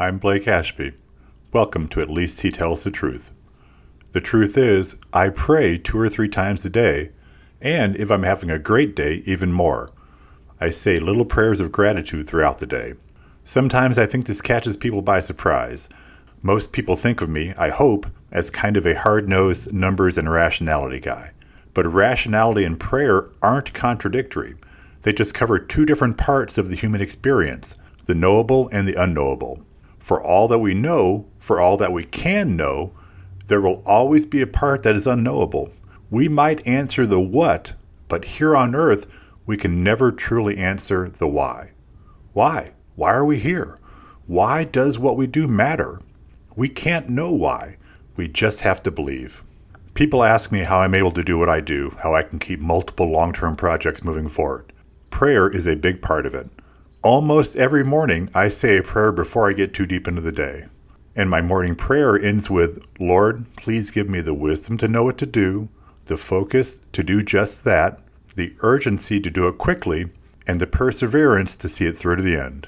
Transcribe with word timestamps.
I'm 0.00 0.18
Blake 0.18 0.46
Ashby. 0.46 0.92
Welcome 1.52 1.88
to 1.88 2.00
At 2.00 2.08
Least 2.08 2.42
He 2.42 2.52
Tells 2.52 2.84
the 2.84 2.90
Truth. 2.92 3.32
The 4.12 4.20
truth 4.20 4.56
is, 4.56 4.94
I 5.12 5.28
pray 5.30 5.76
two 5.76 5.98
or 5.98 6.08
three 6.08 6.28
times 6.28 6.64
a 6.64 6.70
day, 6.70 7.10
and 7.60 7.96
if 7.96 8.08
I'm 8.08 8.22
having 8.22 8.48
a 8.48 8.60
great 8.60 8.94
day, 8.94 9.24
even 9.26 9.52
more. 9.52 9.90
I 10.60 10.70
say 10.70 11.00
little 11.00 11.24
prayers 11.24 11.58
of 11.58 11.72
gratitude 11.72 12.28
throughout 12.28 12.60
the 12.60 12.66
day. 12.66 12.94
Sometimes 13.44 13.98
I 13.98 14.06
think 14.06 14.26
this 14.26 14.40
catches 14.40 14.76
people 14.76 15.02
by 15.02 15.18
surprise. 15.18 15.88
Most 16.42 16.72
people 16.72 16.94
think 16.94 17.20
of 17.20 17.28
me, 17.28 17.52
I 17.58 17.70
hope, 17.70 18.06
as 18.30 18.50
kind 18.50 18.76
of 18.76 18.86
a 18.86 18.96
hard 18.96 19.28
nosed 19.28 19.72
numbers 19.72 20.16
and 20.16 20.30
rationality 20.30 21.00
guy. 21.00 21.32
But 21.74 21.92
rationality 21.92 22.62
and 22.62 22.78
prayer 22.78 23.30
aren't 23.42 23.74
contradictory. 23.74 24.54
They 25.02 25.12
just 25.12 25.34
cover 25.34 25.58
two 25.58 25.84
different 25.84 26.16
parts 26.16 26.56
of 26.56 26.70
the 26.70 26.76
human 26.76 27.00
experience 27.00 27.76
the 28.06 28.14
knowable 28.14 28.70
and 28.72 28.86
the 28.86 28.94
unknowable. 28.94 29.64
For 30.08 30.22
all 30.22 30.48
that 30.48 30.60
we 30.60 30.72
know, 30.72 31.26
for 31.38 31.60
all 31.60 31.76
that 31.76 31.92
we 31.92 32.02
can 32.02 32.56
know, 32.56 32.94
there 33.48 33.60
will 33.60 33.82
always 33.84 34.24
be 34.24 34.40
a 34.40 34.46
part 34.46 34.82
that 34.82 34.94
is 34.94 35.06
unknowable. 35.06 35.70
We 36.08 36.28
might 36.28 36.66
answer 36.66 37.06
the 37.06 37.20
what, 37.20 37.74
but 38.08 38.24
here 38.24 38.56
on 38.56 38.74
earth, 38.74 39.06
we 39.44 39.58
can 39.58 39.84
never 39.84 40.10
truly 40.10 40.56
answer 40.56 41.10
the 41.10 41.28
why. 41.28 41.72
Why? 42.32 42.72
Why 42.96 43.12
are 43.12 43.24
we 43.26 43.38
here? 43.38 43.80
Why 44.26 44.64
does 44.64 44.98
what 44.98 45.18
we 45.18 45.26
do 45.26 45.46
matter? 45.46 46.00
We 46.56 46.70
can't 46.70 47.10
know 47.10 47.30
why. 47.30 47.76
We 48.16 48.28
just 48.28 48.62
have 48.62 48.82
to 48.84 48.90
believe. 48.90 49.42
People 49.92 50.24
ask 50.24 50.50
me 50.50 50.60
how 50.60 50.80
I'm 50.80 50.94
able 50.94 51.12
to 51.12 51.22
do 51.22 51.36
what 51.36 51.50
I 51.50 51.60
do, 51.60 51.94
how 52.02 52.14
I 52.14 52.22
can 52.22 52.38
keep 52.38 52.60
multiple 52.60 53.10
long 53.10 53.34
term 53.34 53.56
projects 53.56 54.02
moving 54.02 54.28
forward. 54.28 54.72
Prayer 55.10 55.50
is 55.50 55.66
a 55.66 55.76
big 55.76 56.00
part 56.00 56.24
of 56.24 56.34
it. 56.34 56.48
Almost 57.04 57.54
every 57.54 57.84
morning, 57.84 58.28
I 58.34 58.48
say 58.48 58.76
a 58.76 58.82
prayer 58.82 59.12
before 59.12 59.48
I 59.48 59.52
get 59.52 59.72
too 59.72 59.86
deep 59.86 60.08
into 60.08 60.20
the 60.20 60.32
day. 60.32 60.66
And 61.14 61.30
my 61.30 61.40
morning 61.40 61.76
prayer 61.76 62.18
ends 62.18 62.50
with 62.50 62.84
Lord, 62.98 63.46
please 63.54 63.92
give 63.92 64.08
me 64.08 64.20
the 64.20 64.34
wisdom 64.34 64.76
to 64.78 64.88
know 64.88 65.04
what 65.04 65.16
to 65.18 65.26
do, 65.26 65.68
the 66.06 66.16
focus 66.16 66.80
to 66.94 67.04
do 67.04 67.22
just 67.22 67.62
that, 67.62 68.00
the 68.34 68.52
urgency 68.62 69.20
to 69.20 69.30
do 69.30 69.46
it 69.46 69.58
quickly, 69.58 70.08
and 70.48 70.60
the 70.60 70.66
perseverance 70.66 71.54
to 71.56 71.68
see 71.68 71.86
it 71.86 71.96
through 71.96 72.16
to 72.16 72.22
the 72.22 72.36
end. 72.36 72.66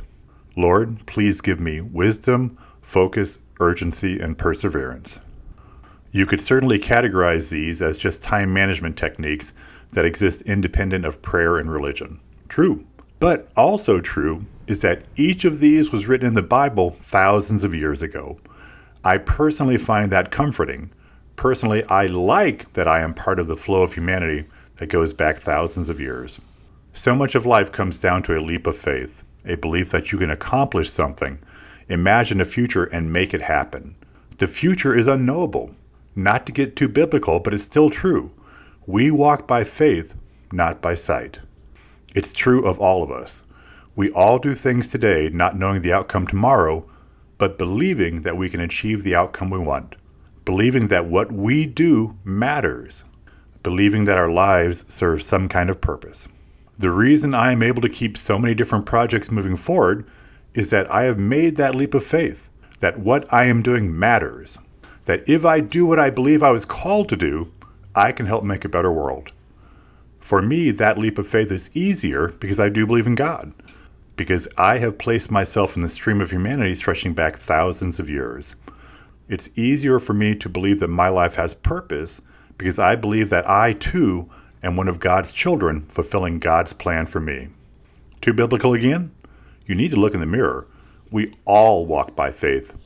Lord, 0.56 1.04
please 1.06 1.40
give 1.40 1.58
me 1.58 1.80
wisdom, 1.80 2.56
focus, 2.82 3.40
urgency, 3.58 4.20
and 4.20 4.38
perseverance. 4.38 5.18
You 6.12 6.24
could 6.24 6.40
certainly 6.40 6.78
categorize 6.78 7.50
these 7.50 7.82
as 7.82 7.98
just 7.98 8.22
time 8.22 8.52
management 8.52 8.96
techniques 8.96 9.54
that 9.90 10.04
exist 10.04 10.42
independent 10.42 11.04
of 11.04 11.20
prayer 11.20 11.56
and 11.56 11.68
religion. 11.68 12.20
True. 12.48 12.86
But 13.20 13.50
also 13.54 14.00
true 14.00 14.46
is 14.66 14.80
that 14.80 15.02
each 15.16 15.44
of 15.44 15.60
these 15.60 15.92
was 15.92 16.06
written 16.06 16.26
in 16.26 16.34
the 16.34 16.42
Bible 16.42 16.90
thousands 16.90 17.64
of 17.64 17.74
years 17.74 18.02
ago. 18.02 18.38
I 19.04 19.18
personally 19.18 19.76
find 19.76 20.10
that 20.10 20.30
comforting. 20.30 20.90
Personally, 21.36 21.84
I 21.84 22.06
like 22.06 22.72
that 22.72 22.88
I 22.88 23.00
am 23.00 23.12
part 23.12 23.38
of 23.38 23.46
the 23.46 23.56
flow 23.56 23.82
of 23.82 23.92
humanity 23.92 24.46
that 24.78 24.88
goes 24.88 25.12
back 25.12 25.38
thousands 25.38 25.90
of 25.90 26.00
years. 26.00 26.40
So 26.94 27.14
much 27.14 27.34
of 27.34 27.44
life 27.44 27.70
comes 27.70 27.98
down 27.98 28.22
to 28.24 28.38
a 28.38 28.40
leap 28.40 28.66
of 28.66 28.76
faith, 28.76 29.22
a 29.44 29.56
belief 29.56 29.90
that 29.90 30.12
you 30.12 30.18
can 30.18 30.30
accomplish 30.30 30.88
something, 30.90 31.38
imagine 31.88 32.40
a 32.40 32.46
future, 32.46 32.84
and 32.84 33.12
make 33.12 33.34
it 33.34 33.42
happen. 33.42 33.96
The 34.38 34.48
future 34.48 34.96
is 34.96 35.06
unknowable. 35.06 35.74
Not 36.16 36.46
to 36.46 36.52
get 36.52 36.74
too 36.74 36.88
biblical, 36.88 37.38
but 37.38 37.52
it's 37.52 37.64
still 37.64 37.90
true. 37.90 38.30
We 38.86 39.10
walk 39.10 39.46
by 39.46 39.64
faith, 39.64 40.14
not 40.52 40.80
by 40.80 40.94
sight. 40.94 41.40
It's 42.12 42.32
true 42.32 42.64
of 42.66 42.80
all 42.80 43.04
of 43.04 43.10
us. 43.12 43.44
We 43.94 44.10
all 44.10 44.38
do 44.38 44.56
things 44.56 44.88
today 44.88 45.30
not 45.32 45.56
knowing 45.56 45.82
the 45.82 45.92
outcome 45.92 46.26
tomorrow, 46.26 46.84
but 47.38 47.56
believing 47.56 48.22
that 48.22 48.36
we 48.36 48.48
can 48.48 48.60
achieve 48.60 49.02
the 49.02 49.14
outcome 49.14 49.50
we 49.50 49.58
want. 49.58 49.94
Believing 50.44 50.88
that 50.88 51.06
what 51.06 51.30
we 51.30 51.66
do 51.66 52.16
matters. 52.24 53.04
Believing 53.62 54.04
that 54.04 54.18
our 54.18 54.30
lives 54.30 54.84
serve 54.88 55.22
some 55.22 55.48
kind 55.48 55.70
of 55.70 55.80
purpose. 55.80 56.28
The 56.78 56.90
reason 56.90 57.32
I 57.32 57.52
am 57.52 57.62
able 57.62 57.82
to 57.82 57.88
keep 57.88 58.16
so 58.16 58.38
many 58.38 58.54
different 58.54 58.86
projects 58.86 59.30
moving 59.30 59.54
forward 59.54 60.04
is 60.54 60.70
that 60.70 60.90
I 60.90 61.04
have 61.04 61.18
made 61.18 61.56
that 61.56 61.74
leap 61.76 61.94
of 61.94 62.04
faith 62.04 62.50
that 62.80 62.98
what 62.98 63.32
I 63.32 63.44
am 63.44 63.62
doing 63.62 63.96
matters. 63.96 64.58
That 65.04 65.28
if 65.28 65.44
I 65.44 65.60
do 65.60 65.86
what 65.86 66.00
I 66.00 66.10
believe 66.10 66.42
I 66.42 66.50
was 66.50 66.64
called 66.64 67.08
to 67.10 67.16
do, 67.16 67.52
I 67.94 68.10
can 68.10 68.26
help 68.26 68.42
make 68.42 68.64
a 68.64 68.68
better 68.68 68.90
world. 68.90 69.32
For 70.20 70.40
me, 70.40 70.70
that 70.70 70.98
leap 70.98 71.18
of 71.18 71.26
faith 71.26 71.50
is 71.50 71.70
easier 71.74 72.28
because 72.28 72.60
I 72.60 72.68
do 72.68 72.86
believe 72.86 73.06
in 73.06 73.14
God, 73.14 73.52
because 74.16 74.46
I 74.56 74.78
have 74.78 74.98
placed 74.98 75.30
myself 75.30 75.74
in 75.74 75.82
the 75.82 75.88
stream 75.88 76.20
of 76.20 76.30
humanity 76.30 76.74
stretching 76.74 77.14
back 77.14 77.36
thousands 77.36 77.98
of 77.98 78.08
years. 78.08 78.54
It's 79.28 79.50
easier 79.56 79.98
for 79.98 80.12
me 80.12 80.34
to 80.36 80.48
believe 80.48 80.80
that 80.80 80.88
my 80.88 81.08
life 81.08 81.34
has 81.36 81.54
purpose 81.54 82.20
because 82.58 82.78
I 82.78 82.96
believe 82.96 83.30
that 83.30 83.48
I 83.48 83.72
too 83.72 84.28
am 84.62 84.76
one 84.76 84.88
of 84.88 85.00
God's 85.00 85.32
children 85.32 85.86
fulfilling 85.86 86.38
God's 86.38 86.72
plan 86.72 87.06
for 87.06 87.20
me. 87.20 87.48
Too 88.20 88.34
biblical 88.34 88.74
again? 88.74 89.12
You 89.66 89.74
need 89.74 89.92
to 89.92 89.96
look 89.96 90.14
in 90.14 90.20
the 90.20 90.26
mirror. 90.26 90.66
We 91.10 91.32
all 91.44 91.86
walk 91.86 92.14
by 92.14 92.30
faith. 92.30 92.76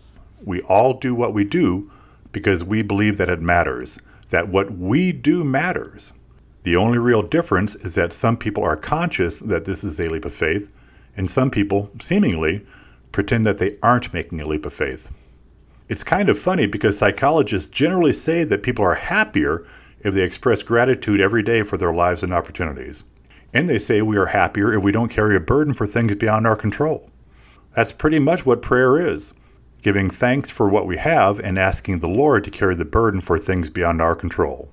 We 0.45 0.61
all 0.63 0.95
do 0.95 1.15
what 1.15 1.35
we 1.35 1.45
do 1.45 1.91
because 2.31 2.63
we 2.63 2.83
believe 2.83 3.17
that 3.19 3.29
it 3.29 3.41
matters, 3.41 3.99
that 4.31 4.49
what 4.49 4.71
we 4.73 5.13
do 5.13 5.45
matters. 5.45 6.13
The 6.65 6.77
only 6.77 6.99
real 6.99 7.23
difference 7.23 7.75
is 7.75 7.95
that 7.95 8.13
some 8.15 8.39
people 8.39 8.65
are 8.65 8.77
conscious 8.77 9.39
that 9.41 9.67
this 9.67 9.85
is 9.85 10.01
a 10.01 10.09
leap 10.09 10.25
of 10.25 10.35
faith, 10.35 10.71
and 11.15 11.31
some 11.31 11.51
people, 11.51 11.91
seemingly, 12.01 12.67
pretend 13.13 13.47
that 13.47 13.59
they 13.59 13.77
aren't 13.83 14.13
making 14.15 14.41
a 14.41 14.47
leap 14.47 14.65
of 14.65 14.73
faith. 14.73 15.11
It's 15.89 16.03
kind 16.03 16.31
of 16.31 16.39
funny 16.39 16.67
because 16.67 16.97
psychologists 16.97 17.69
generally 17.69 18.15
say 18.15 18.45
that 18.45 18.63
people 18.63 18.85
are 18.85 18.95
happier 18.95 19.67
if 20.01 20.15
they 20.15 20.23
express 20.23 20.63
gratitude 20.63 21.21
every 21.21 21.43
day 21.43 21.63
for 21.63 21.77
their 21.77 21.93
lives 21.93 22.23
and 22.23 22.33
opportunities. 22.33 23.05
And 23.53 23.69
they 23.69 23.79
say 23.79 24.01
we 24.01 24.17
are 24.17 24.27
happier 24.27 24.73
if 24.73 24.83
we 24.83 24.91
don't 24.91 25.11
carry 25.11 25.37
a 25.37 25.41
burden 25.41 25.75
for 25.75 25.87
things 25.87 26.17
beyond 26.17 26.47
our 26.47 26.57
control. 26.57 27.11
That's 27.77 27.93
pretty 27.93 28.19
much 28.19 28.47
what 28.47 28.63
prayer 28.63 29.07
is 29.07 29.35
giving 29.83 30.09
thanks 30.09 30.49
for 30.49 30.67
what 30.67 30.87
we 30.87 30.97
have 30.97 31.39
and 31.41 31.59
asking 31.59 31.99
the 31.99 32.09
Lord 32.09 32.43
to 32.45 32.51
carry 32.51 32.75
the 32.75 32.87
burden 32.87 33.21
for 33.21 33.39
things 33.39 33.69
beyond 33.69 34.01
our 34.01 34.17
control. 34.17 34.71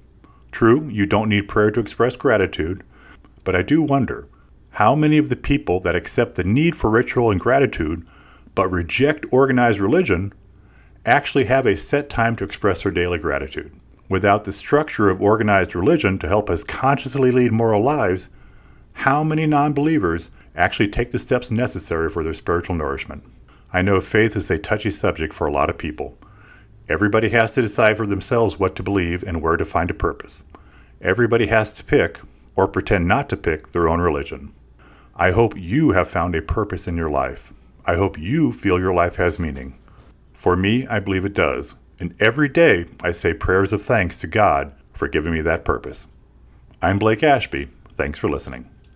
True, 0.51 0.87
you 0.89 1.05
don't 1.05 1.29
need 1.29 1.47
prayer 1.47 1.71
to 1.71 1.79
express 1.79 2.15
gratitude, 2.15 2.83
but 3.43 3.55
I 3.55 3.61
do 3.61 3.81
wonder 3.81 4.27
how 4.71 4.95
many 4.95 5.17
of 5.17 5.29
the 5.29 5.35
people 5.35 5.79
that 5.81 5.95
accept 5.95 6.35
the 6.35 6.43
need 6.43 6.75
for 6.75 6.89
ritual 6.89 7.31
and 7.31 7.39
gratitude 7.39 8.05
but 8.55 8.71
reject 8.71 9.25
organized 9.31 9.79
religion 9.79 10.33
actually 11.05 11.45
have 11.45 11.65
a 11.65 11.77
set 11.77 12.09
time 12.09 12.35
to 12.35 12.43
express 12.43 12.83
their 12.83 12.91
daily 12.91 13.17
gratitude. 13.17 13.71
Without 14.09 14.43
the 14.43 14.51
structure 14.51 15.09
of 15.09 15.21
organized 15.21 15.73
religion 15.73 16.19
to 16.19 16.27
help 16.27 16.49
us 16.49 16.63
consciously 16.63 17.31
lead 17.31 17.51
moral 17.51 17.81
lives, 17.81 18.29
how 18.93 19.23
many 19.23 19.47
non 19.47 19.73
believers 19.73 20.31
actually 20.55 20.89
take 20.89 21.11
the 21.11 21.19
steps 21.19 21.49
necessary 21.49 22.09
for 22.09 22.23
their 22.23 22.33
spiritual 22.33 22.75
nourishment? 22.75 23.23
I 23.71 23.81
know 23.81 24.01
faith 24.01 24.35
is 24.35 24.51
a 24.51 24.57
touchy 24.57 24.91
subject 24.91 25.33
for 25.33 25.47
a 25.47 25.51
lot 25.51 25.69
of 25.69 25.77
people. 25.77 26.17
Everybody 26.91 27.29
has 27.29 27.53
to 27.53 27.61
decide 27.61 27.95
for 27.95 28.05
themselves 28.05 28.59
what 28.59 28.75
to 28.75 28.83
believe 28.83 29.23
and 29.23 29.41
where 29.41 29.55
to 29.55 29.63
find 29.63 29.89
a 29.89 29.93
purpose. 29.93 30.43
Everybody 30.99 31.47
has 31.47 31.71
to 31.75 31.85
pick, 31.85 32.19
or 32.57 32.67
pretend 32.67 33.07
not 33.07 33.29
to 33.29 33.37
pick, 33.37 33.71
their 33.71 33.87
own 33.87 34.01
religion. 34.01 34.51
I 35.15 35.31
hope 35.31 35.57
you 35.57 35.91
have 35.91 36.09
found 36.09 36.35
a 36.35 36.41
purpose 36.41 36.89
in 36.89 36.97
your 36.97 37.09
life. 37.09 37.53
I 37.85 37.95
hope 37.95 38.19
you 38.19 38.51
feel 38.51 38.77
your 38.77 38.93
life 38.93 39.15
has 39.15 39.39
meaning. 39.39 39.79
For 40.33 40.57
me, 40.57 40.85
I 40.87 40.99
believe 40.99 41.23
it 41.23 41.33
does, 41.33 41.75
and 41.97 42.13
every 42.19 42.49
day 42.49 42.87
I 42.99 43.11
say 43.11 43.33
prayers 43.33 43.71
of 43.71 43.81
thanks 43.81 44.19
to 44.19 44.27
God 44.27 44.73
for 44.91 45.07
giving 45.07 45.31
me 45.31 45.39
that 45.43 45.63
purpose. 45.63 46.07
I'm 46.81 46.99
Blake 46.99 47.23
Ashby. 47.23 47.69
Thanks 47.93 48.19
for 48.19 48.27
listening. 48.27 48.70